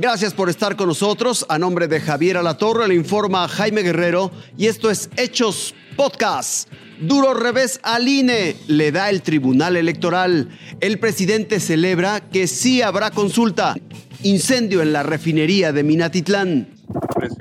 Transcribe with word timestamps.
Gracias 0.00 0.32
por 0.32 0.48
estar 0.48 0.76
con 0.76 0.88
nosotros. 0.88 1.44
A 1.50 1.58
nombre 1.58 1.86
de 1.86 2.00
Javier 2.00 2.38
Alatorre 2.38 2.88
le 2.88 2.94
informa 2.94 3.46
Jaime 3.46 3.82
Guerrero 3.82 4.30
y 4.56 4.64
esto 4.64 4.90
es 4.90 5.10
Hechos 5.18 5.74
Podcast. 5.94 6.70
Duro 7.02 7.34
revés 7.34 7.80
al 7.82 8.08
INE, 8.08 8.56
le 8.66 8.92
da 8.92 9.10
el 9.10 9.20
Tribunal 9.20 9.76
Electoral. 9.76 10.58
El 10.80 10.98
presidente 10.98 11.60
celebra 11.60 12.30
que 12.30 12.46
sí 12.46 12.80
habrá 12.80 13.10
consulta. 13.10 13.76
Incendio 14.22 14.80
en 14.80 14.94
la 14.94 15.02
refinería 15.02 15.70
de 15.70 15.82
Minatitlán. 15.82 16.68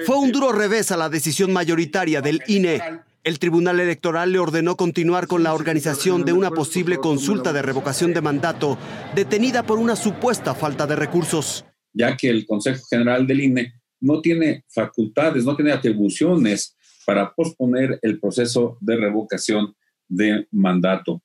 Fue 0.05 0.17
un 0.17 0.33
duro 0.33 0.51
revés 0.51 0.91
a 0.91 0.97
la 0.97 1.07
decisión 1.07 1.53
mayoritaria 1.53 2.19
del 2.19 2.43
INE. 2.47 2.81
El 3.23 3.39
Tribunal 3.39 3.79
Electoral 3.79 4.33
le 4.33 4.39
ordenó 4.39 4.75
continuar 4.75 5.27
con 5.27 5.43
la 5.43 5.53
organización 5.53 6.25
de 6.25 6.33
una 6.33 6.51
posible 6.51 6.97
consulta 6.97 7.53
de 7.53 7.61
revocación 7.61 8.13
de 8.13 8.19
mandato, 8.19 8.77
detenida 9.15 9.63
por 9.63 9.79
una 9.79 9.95
supuesta 9.95 10.53
falta 10.53 10.85
de 10.87 10.97
recursos 10.97 11.63
ya 11.93 12.15
que 12.15 12.29
el 12.29 12.45
Consejo 12.45 12.83
General 12.89 13.25
del 13.25 13.41
INE 13.41 13.73
no 13.99 14.21
tiene 14.21 14.63
facultades, 14.69 15.45
no 15.45 15.55
tiene 15.55 15.71
atribuciones 15.71 16.75
para 17.05 17.33
posponer 17.33 17.99
el 18.01 18.19
proceso 18.19 18.77
de 18.81 18.95
revocación 18.95 19.75
de 20.07 20.47
mandato. 20.51 21.21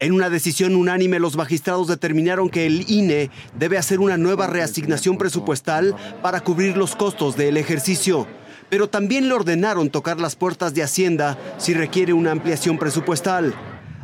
En 0.00 0.12
una 0.12 0.30
decisión 0.30 0.76
unánime, 0.76 1.18
los 1.18 1.36
magistrados 1.36 1.88
determinaron 1.88 2.50
que 2.50 2.66
el 2.66 2.88
INE 2.88 3.30
debe 3.58 3.78
hacer 3.78 3.98
una 3.98 4.16
nueva 4.16 4.46
reasignación 4.46 5.18
presupuestal 5.18 5.96
para 6.22 6.40
cubrir 6.40 6.76
los 6.76 6.94
costos 6.94 7.36
del 7.36 7.56
ejercicio, 7.56 8.28
pero 8.70 8.88
también 8.88 9.28
le 9.28 9.34
ordenaron 9.34 9.90
tocar 9.90 10.20
las 10.20 10.36
puertas 10.36 10.72
de 10.72 10.84
Hacienda 10.84 11.36
si 11.58 11.74
requiere 11.74 12.12
una 12.12 12.30
ampliación 12.30 12.78
presupuestal. 12.78 13.54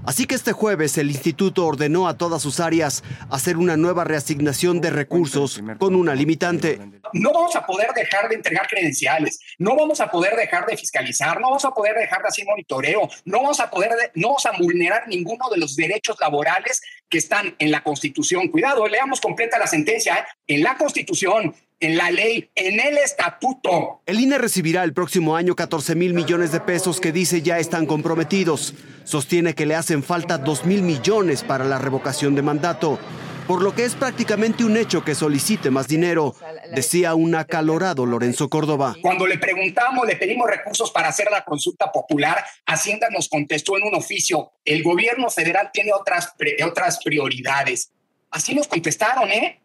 Así 0.07 0.27
que 0.27 0.35
este 0.35 0.53
jueves 0.53 0.99
el 0.99 1.11
instituto 1.11 1.67
ordenó 1.67 2.09
a 2.09 2.19
todas 2.19 2.43
sus 2.43 2.61
áreas 2.61 3.03
hacer 3.31 3.57
una 3.57 3.77
nueva 3.77 4.05
reasignación 4.05 4.81
de 4.81 4.91
recursos 4.91 5.61
con 5.79 5.95
una 5.95 6.15
limitante. 6.15 6.79
No 7.13 7.33
vamos 7.33 7.57
a 7.57 7.65
poder 7.65 7.93
dejar 7.95 8.29
de 8.29 8.35
entregar 8.35 8.67
credenciales, 8.69 9.41
no 9.59 9.77
vamos 9.77 10.01
a 10.01 10.11
poder 10.11 10.37
dejar 10.37 10.67
de 10.67 10.77
fiscalizar, 10.77 11.41
no 11.41 11.49
vamos 11.49 11.65
a 11.65 11.71
poder 11.71 11.95
dejar 11.95 12.23
de 12.23 12.29
hacer 12.29 12.45
monitoreo, 12.45 13.09
no 13.25 13.39
vamos 13.39 13.61
a 13.61 13.71
poder, 13.71 13.91
no 14.15 14.29
vamos 14.29 14.47
a 14.47 14.53
vulnerar 14.59 15.09
ninguno 15.09 15.49
de 15.51 15.59
los 15.59 15.77
derechos 15.77 16.17
laborales 16.21 16.83
que 17.09 17.19
están 17.19 17.55
en 17.59 17.71
la 17.71 17.83
Constitución. 17.83 18.49
Cuidado, 18.49 18.87
leamos 18.87 19.21
completa 19.21 19.59
la 19.59 19.67
sentencia. 19.67 20.17
¿eh? 20.17 20.25
En 20.49 20.63
la 20.63 20.77
Constitución 20.77 21.55
en 21.85 21.97
la 21.97 22.11
ley, 22.11 22.51
en 22.55 22.81
el 22.81 22.99
estatuto. 22.99 24.01
El 24.07 24.21
INE 24.21 24.39
recibirá 24.39 24.85
el 24.85 24.95
próximo 24.95 25.37
año 25.37 25.55
14 25.55 25.95
mil 25.95 26.15
millones 26.15 26.51
de 26.51 26.61
pesos 26.61 27.01
que 27.01 27.13
dice 27.13 27.43
ya 27.43 27.59
están 27.59 27.87
comprometidos. 27.87 28.75
Sostiene 29.05 29.55
que 29.55 29.67
le 29.67 29.75
hacen 29.75 30.03
falta 30.03 30.39
2 30.39 30.65
mil 30.65 30.83
millones 30.83 31.43
para 31.43 31.65
la 31.65 31.79
revocación 31.79 32.35
de 32.35 32.43
mandato 32.43 32.99
por 33.47 33.63
lo 33.63 33.75
que 33.75 33.85
es 33.85 33.95
prácticamente 33.95 34.65
un 34.65 34.77
hecho 34.77 35.05
que 35.05 35.15
solicite 35.15 35.71
más 35.71 35.87
dinero, 35.87 36.35
decía 36.75 37.15
un 37.15 37.35
acalorado 37.35 38.07
Lorenzo 38.07 38.49
Córdoba. 38.49 38.97
Cuando 39.03 39.27
le 39.27 39.37
preguntamos, 39.37 40.07
le 40.07 40.17
pedimos 40.17 40.49
recursos 40.49 40.91
para 40.91 41.09
hacer 41.09 41.29
la 41.31 41.45
consulta 41.45 41.93
popular, 41.93 42.43
Hacienda 42.65 43.09
nos 43.11 43.29
contestó 43.29 43.77
en 43.77 43.83
un 43.83 43.95
oficio, 43.97 44.53
el 44.65 44.83
gobierno 44.83 45.29
federal 45.29 45.69
tiene 45.75 45.93
otras, 45.93 46.33
otras 46.67 47.01
prioridades. 47.05 47.91
Así 48.31 48.55
nos 48.55 48.67
contestaron, 48.67 49.31
¿eh? 49.31 49.61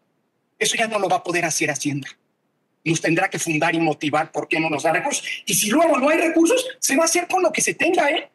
Eso 0.60 0.76
ya 0.76 0.86
no 0.86 0.98
lo 0.98 1.08
va 1.08 1.16
a 1.16 1.24
poder 1.24 1.44
hacer 1.44 1.70
Hacienda. 1.70 2.08
Nos 2.84 3.00
tendrá 3.00 3.28
que 3.28 3.38
fundar 3.38 3.74
y 3.74 3.80
motivar 3.80 4.30
por 4.30 4.46
qué 4.46 4.60
no 4.60 4.70
nos 4.70 4.84
da 4.84 4.92
recursos. 4.92 5.24
Y 5.46 5.54
si 5.54 5.70
luego 5.70 5.98
no 5.98 6.08
hay 6.08 6.18
recursos, 6.18 6.64
se 6.78 6.96
va 6.96 7.02
a 7.02 7.06
hacer 7.06 7.26
con 7.26 7.42
lo 7.42 7.50
que 7.52 7.60
se 7.60 7.74
tenga, 7.74 8.08
¿eh? 8.10 8.30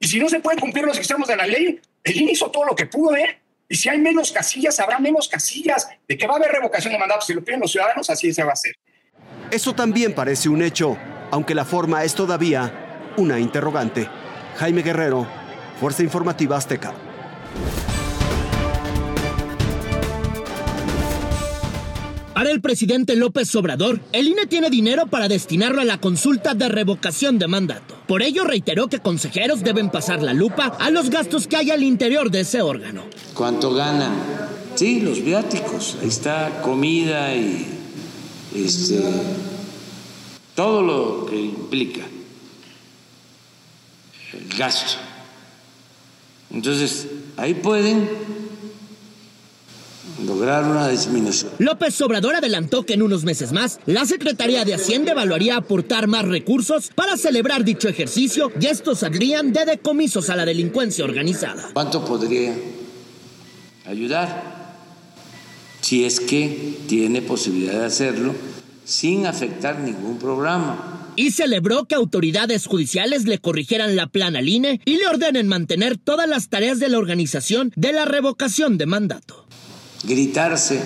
Y 0.00 0.06
si 0.06 0.18
no 0.18 0.28
se 0.28 0.40
pueden 0.40 0.60
cumplir 0.60 0.84
los 0.84 0.96
extremos 0.96 1.28
de 1.28 1.36
la 1.36 1.46
ley, 1.46 1.80
el 2.04 2.16
INE 2.16 2.32
hizo 2.32 2.50
todo 2.50 2.64
lo 2.64 2.74
que 2.74 2.86
pudo, 2.86 3.16
¿eh? 3.16 3.40
Y 3.68 3.76
si 3.76 3.88
hay 3.88 3.98
menos 3.98 4.32
casillas, 4.32 4.80
habrá 4.80 4.98
menos 4.98 5.28
casillas. 5.28 5.88
De 6.06 6.16
que 6.16 6.26
va 6.26 6.34
a 6.34 6.36
haber 6.38 6.52
revocación 6.52 6.92
de 6.92 6.98
mandatos, 6.98 7.26
si 7.26 7.34
lo 7.34 7.44
piden 7.44 7.60
los 7.60 7.70
ciudadanos, 7.70 8.08
así 8.08 8.32
se 8.32 8.42
va 8.42 8.50
a 8.50 8.54
hacer. 8.54 8.74
Eso 9.50 9.74
también 9.74 10.14
parece 10.14 10.48
un 10.48 10.62
hecho, 10.62 10.96
aunque 11.30 11.54
la 11.54 11.64
forma 11.64 12.04
es 12.04 12.14
todavía 12.14 13.12
una 13.16 13.38
interrogante. 13.38 14.08
Jaime 14.56 14.82
Guerrero, 14.82 15.26
Fuerza 15.80 16.02
Informativa 16.02 16.56
Azteca. 16.56 16.94
Para 22.38 22.52
el 22.52 22.60
presidente 22.60 23.16
López 23.16 23.52
Obrador, 23.56 23.98
el 24.12 24.28
INE 24.28 24.46
tiene 24.46 24.70
dinero 24.70 25.08
para 25.08 25.26
destinarlo 25.26 25.80
a 25.80 25.84
la 25.84 25.98
consulta 25.98 26.54
de 26.54 26.68
revocación 26.68 27.36
de 27.36 27.48
mandato. 27.48 27.96
Por 28.06 28.22
ello 28.22 28.44
reiteró 28.44 28.86
que 28.86 29.00
consejeros 29.00 29.64
deben 29.64 29.90
pasar 29.90 30.22
la 30.22 30.34
lupa 30.34 30.66
a 30.78 30.88
los 30.90 31.10
gastos 31.10 31.48
que 31.48 31.56
hay 31.56 31.72
al 31.72 31.82
interior 31.82 32.30
de 32.30 32.42
ese 32.42 32.62
órgano. 32.62 33.02
¿Cuánto 33.34 33.74
ganan? 33.74 34.12
Sí, 34.76 35.00
los 35.00 35.20
viáticos. 35.20 35.96
Ahí 36.00 36.06
está 36.06 36.62
comida 36.62 37.34
y 37.34 37.66
este, 38.54 39.02
todo 40.54 40.82
lo 40.82 41.26
que 41.26 41.40
implica 41.40 42.02
el 44.32 44.56
gasto. 44.56 44.92
Entonces, 46.52 47.08
ahí 47.36 47.54
pueden 47.54 48.08
lograr 50.28 50.64
una 50.64 50.88
disminución. 50.88 51.50
López 51.58 52.00
Obrador 52.00 52.36
adelantó 52.36 52.84
que 52.84 52.94
en 52.94 53.02
unos 53.02 53.24
meses 53.24 53.52
más 53.52 53.80
la 53.86 54.04
Secretaría 54.04 54.64
de 54.64 54.74
Hacienda 54.74 55.12
evaluaría 55.12 55.56
aportar 55.56 56.06
más 56.06 56.26
recursos 56.26 56.90
para 56.94 57.16
celebrar 57.16 57.64
dicho 57.64 57.88
ejercicio 57.88 58.52
y 58.60 58.66
estos 58.66 59.00
saldrían 59.00 59.52
de 59.52 59.64
decomisos 59.64 60.30
a 60.30 60.36
la 60.36 60.44
delincuencia 60.44 61.04
organizada. 61.04 61.70
¿Cuánto 61.72 62.04
podría 62.04 62.54
ayudar? 63.86 64.58
Si 65.80 66.04
es 66.04 66.20
que 66.20 66.78
tiene 66.86 67.22
posibilidad 67.22 67.80
de 67.80 67.86
hacerlo 67.86 68.34
sin 68.84 69.26
afectar 69.26 69.80
ningún 69.80 70.18
programa 70.18 70.98
y 71.18 71.32
celebró 71.32 71.86
que 71.86 71.96
autoridades 71.96 72.66
judiciales 72.66 73.24
le 73.24 73.38
corrigieran 73.38 73.96
la 73.96 74.06
plana 74.06 74.38
al 74.38 74.48
INE 74.48 74.80
y 74.84 74.98
le 74.98 75.08
ordenen 75.08 75.48
mantener 75.48 75.96
todas 75.96 76.28
las 76.28 76.48
tareas 76.48 76.78
de 76.78 76.88
la 76.88 76.98
organización 76.98 77.72
de 77.74 77.92
la 77.92 78.04
revocación 78.04 78.78
de 78.78 78.86
mandato 78.86 79.37
gritarse 80.04 80.80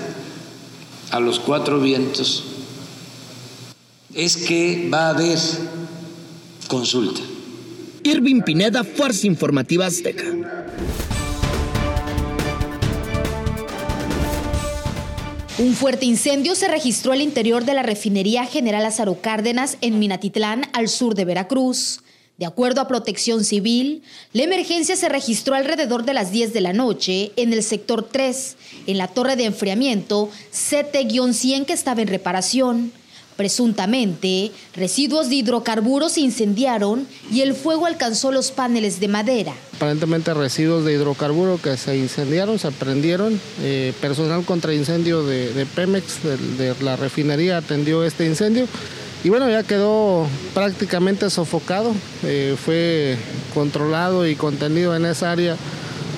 a 1.11 1.21
los 1.21 1.39
cuatro 1.39 1.81
vientos 1.81 2.45
es 4.15 4.37
que 4.37 4.89
va 4.93 5.07
a 5.07 5.11
haber 5.11 5.39
consulta. 6.69 7.21
Irving 8.05 8.43
Pineda, 8.43 8.85
Fuerza 8.85 9.27
Informativa 9.27 9.87
Azteca. 9.87 10.25
Un 15.59 15.75
fuerte 15.75 16.07
incendio 16.07 16.55
se 16.55 16.67
registró 16.67 17.13
al 17.13 17.23
interior 17.23 17.65
de 17.65 17.75
la 17.75 17.83
refinería 17.83 18.47
General 18.47 18.83
Lázaro 18.83 19.21
Cárdenas 19.21 19.77
en 19.81 19.99
Minatitlán, 19.99 20.63
al 20.73 20.89
sur 20.89 21.15
de 21.15 21.25
Veracruz. 21.25 22.01
De 22.43 22.47
acuerdo 22.47 22.81
a 22.81 22.89
Protección 22.89 23.45
Civil, 23.45 24.03
la 24.33 24.43
emergencia 24.43 24.97
se 24.97 25.09
registró 25.09 25.55
alrededor 25.55 26.05
de 26.05 26.13
las 26.13 26.33
10 26.33 26.53
de 26.53 26.61
la 26.61 26.73
noche 26.73 27.31
en 27.37 27.53
el 27.53 27.63
sector 27.63 28.03
3, 28.03 28.57
en 28.89 28.99
la 28.99 29.07
torre 29.07 29.37
de 29.37 29.45
enfriamiento 29.45 30.29
CT-100 30.53 31.67
que 31.67 31.73
estaba 31.73 32.03
en 32.03 32.09
reparación. 32.09 32.91
Presuntamente, 33.37 34.51
residuos 34.75 35.29
de 35.29 35.37
hidrocarburos 35.37 36.15
se 36.15 36.23
incendiaron 36.23 37.07
y 37.31 37.43
el 37.43 37.55
fuego 37.55 37.87
alcanzó 37.87 38.33
los 38.33 38.51
paneles 38.51 38.99
de 38.99 39.07
madera. 39.07 39.55
Aparentemente 39.77 40.35
residuos 40.35 40.85
de 40.85 40.95
hidrocarburo 40.95 41.61
que 41.63 41.77
se 41.77 41.97
incendiaron, 41.97 42.59
se 42.59 42.73
prendieron. 42.73 43.41
Eh, 43.61 43.93
personal 44.01 44.45
contra 44.45 44.75
incendio 44.75 45.25
de, 45.25 45.65
Pemex, 45.77 46.25
de 46.59 46.75
la 46.81 46.97
refinería, 46.97 47.59
atendió 47.59 48.03
este 48.03 48.27
incendio. 48.27 48.67
Y 49.25 49.29
bueno, 49.29 49.49
ya 49.49 49.63
quedó 49.63 50.27
prácticamente 50.53 51.31
sofocado, 51.31 51.95
eh, 52.25 52.57
fue 52.63 53.17
controlado 53.55 54.27
y 54.27 54.35
contenido 54.35 54.97
en 54.97 55.07
esa 55.07 55.31
área 55.31 55.57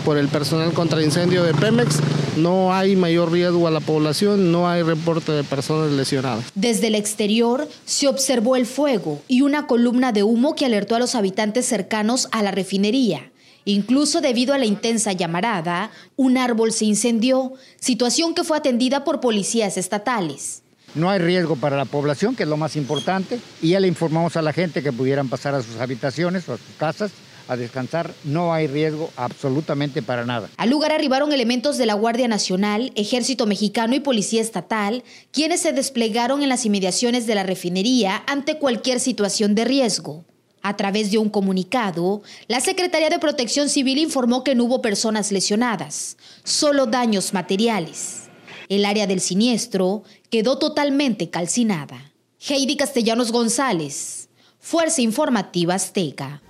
por 0.06 0.16
el 0.16 0.28
personal 0.28 0.72
contra 0.72 1.02
incendio 1.02 1.42
de 1.44 1.52
Pemex. 1.52 1.98
No 2.38 2.74
hay 2.74 2.96
mayor 2.96 3.30
riesgo 3.30 3.68
a 3.68 3.70
la 3.70 3.80
población, 3.80 4.50
no 4.50 4.68
hay 4.68 4.82
reporte 4.82 5.32
de 5.32 5.44
personas 5.44 5.92
lesionadas. 5.92 6.46
Desde 6.54 6.86
el 6.86 6.94
exterior 6.94 7.68
se 7.84 8.08
observó 8.08 8.56
el 8.56 8.66
fuego 8.66 9.20
y 9.28 9.42
una 9.42 9.66
columna 9.66 10.12
de 10.12 10.22
humo 10.22 10.54
que 10.54 10.64
alertó 10.64 10.96
a 10.96 10.98
los 10.98 11.14
habitantes 11.14 11.66
cercanos 11.66 12.28
a 12.32 12.42
la 12.42 12.50
refinería. 12.50 13.30
Incluso 13.66 14.20
debido 14.20 14.52
a 14.52 14.58
la 14.58 14.66
intensa 14.66 15.12
llamarada, 15.12 15.90
un 16.16 16.36
árbol 16.36 16.72
se 16.72 16.84
incendió, 16.86 17.52
situación 17.80 18.34
que 18.34 18.44
fue 18.44 18.58
atendida 18.58 19.04
por 19.04 19.20
policías 19.20 19.78
estatales. 19.78 20.63
No 20.94 21.10
hay 21.10 21.18
riesgo 21.18 21.56
para 21.56 21.76
la 21.76 21.84
población, 21.84 22.36
que 22.36 22.44
es 22.44 22.48
lo 22.48 22.56
más 22.56 22.76
importante, 22.76 23.40
y 23.60 23.70
ya 23.70 23.80
le 23.80 23.88
informamos 23.88 24.36
a 24.36 24.42
la 24.42 24.52
gente 24.52 24.82
que 24.82 24.92
pudieran 24.92 25.28
pasar 25.28 25.54
a 25.54 25.62
sus 25.62 25.80
habitaciones 25.80 26.48
o 26.48 26.54
a 26.54 26.56
sus 26.56 26.76
casas 26.78 27.10
a 27.48 27.56
descansar, 27.56 28.14
no 28.24 28.52
hay 28.52 28.66
riesgo 28.66 29.10
absolutamente 29.16 30.02
para 30.02 30.24
nada. 30.24 30.48
Al 30.56 30.70
lugar 30.70 30.92
arribaron 30.92 31.32
elementos 31.32 31.78
de 31.78 31.86
la 31.86 31.94
Guardia 31.94 32.28
Nacional, 32.28 32.92
Ejército 32.94 33.46
Mexicano 33.46 33.94
y 33.94 34.00
Policía 34.00 34.40
Estatal, 34.40 35.04
quienes 35.30 35.60
se 35.60 35.72
desplegaron 35.72 36.42
en 36.42 36.48
las 36.48 36.64
inmediaciones 36.64 37.26
de 37.26 37.34
la 37.34 37.42
refinería 37.42 38.22
ante 38.26 38.58
cualquier 38.58 39.00
situación 39.00 39.54
de 39.54 39.64
riesgo. 39.64 40.24
A 40.62 40.76
través 40.76 41.10
de 41.10 41.18
un 41.18 41.28
comunicado, 41.28 42.22
la 42.48 42.60
Secretaría 42.60 43.10
de 43.10 43.18
Protección 43.18 43.68
Civil 43.68 43.98
informó 43.98 44.42
que 44.42 44.54
no 44.54 44.64
hubo 44.64 44.80
personas 44.80 45.30
lesionadas, 45.30 46.16
solo 46.42 46.86
daños 46.86 47.34
materiales. 47.34 48.23
El 48.68 48.84
área 48.84 49.06
del 49.06 49.20
siniestro 49.20 50.02
quedó 50.30 50.58
totalmente 50.58 51.30
calcinada. 51.30 52.12
Heidi 52.48 52.76
Castellanos 52.76 53.32
González, 53.32 54.28
Fuerza 54.58 55.02
Informativa 55.02 55.74
Azteca. 55.74 56.42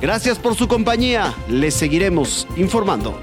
Gracias 0.00 0.38
por 0.38 0.54
su 0.54 0.68
compañía. 0.68 1.34
Les 1.48 1.74
seguiremos 1.74 2.46
informando. 2.56 3.18